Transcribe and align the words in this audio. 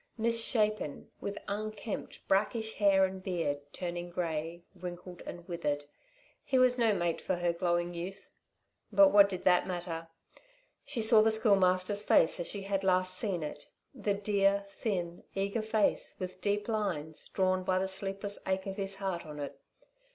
Misshapen, 0.17 1.11
with 1.19 1.37
unkempt, 1.47 2.27
brakish 2.27 2.73
hair 2.73 3.05
and 3.05 3.21
beard, 3.21 3.59
turning 3.71 4.09
grey, 4.09 4.63
wrinkled 4.73 5.21
and 5.27 5.47
withered, 5.47 5.85
he 6.43 6.57
was 6.57 6.79
no 6.79 6.91
mate 6.95 7.21
for 7.21 7.35
her 7.35 7.53
glowing 7.53 7.93
youth! 7.93 8.31
But 8.91 9.09
what 9.09 9.29
did 9.29 9.43
that 9.43 9.67
matter? 9.67 10.07
She 10.83 11.03
saw 11.03 11.21
the 11.21 11.29
Schoolmaster's 11.31 12.01
face 12.01 12.39
as 12.39 12.47
she 12.47 12.63
had 12.63 12.83
last 12.83 13.15
seen 13.15 13.43
it 13.43 13.67
the 13.93 14.15
dear, 14.15 14.65
thin, 14.71 15.23
eager 15.35 15.61
face 15.61 16.15
with 16.17 16.41
deep 16.41 16.67
lines, 16.67 17.27
drawn 17.27 17.63
by 17.63 17.77
the 17.77 17.87
sleepless 17.87 18.39
ache 18.47 18.65
of 18.65 18.77
his 18.77 18.95
heart, 18.95 19.23
on 19.27 19.37
it. 19.37 19.61